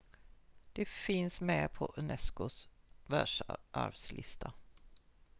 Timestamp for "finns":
0.85-1.41